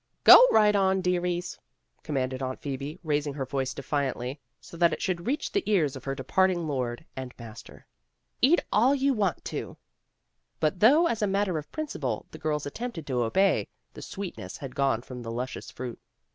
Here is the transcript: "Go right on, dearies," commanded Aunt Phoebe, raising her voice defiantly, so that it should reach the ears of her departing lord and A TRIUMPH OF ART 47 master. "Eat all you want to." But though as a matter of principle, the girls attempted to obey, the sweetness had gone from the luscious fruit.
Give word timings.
"Go 0.23 0.47
right 0.49 0.75
on, 0.75 1.01
dearies," 1.01 1.59
commanded 2.01 2.41
Aunt 2.41 2.59
Phoebe, 2.59 2.97
raising 3.03 3.35
her 3.35 3.45
voice 3.45 3.71
defiantly, 3.71 4.39
so 4.59 4.75
that 4.75 4.91
it 4.91 4.99
should 4.99 5.27
reach 5.27 5.51
the 5.51 5.61
ears 5.69 5.95
of 5.95 6.05
her 6.05 6.15
departing 6.15 6.67
lord 6.67 7.05
and 7.15 7.29
A 7.29 7.35
TRIUMPH 7.35 7.39
OF 7.39 7.45
ART 7.45 7.49
47 7.49 7.49
master. 7.75 7.85
"Eat 8.41 8.61
all 8.71 8.95
you 8.95 9.13
want 9.13 9.45
to." 9.45 9.77
But 10.59 10.79
though 10.79 11.05
as 11.05 11.21
a 11.21 11.27
matter 11.27 11.59
of 11.59 11.71
principle, 11.71 12.25
the 12.31 12.39
girls 12.39 12.65
attempted 12.65 13.05
to 13.05 13.21
obey, 13.21 13.67
the 13.93 14.01
sweetness 14.01 14.57
had 14.57 14.73
gone 14.73 15.03
from 15.03 15.21
the 15.21 15.29
luscious 15.31 15.69
fruit. 15.69 15.99